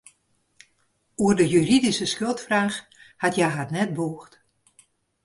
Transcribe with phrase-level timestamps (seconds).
[1.21, 2.77] Oer de juridyske skuldfraach
[3.21, 4.31] hat hja har net bûgd.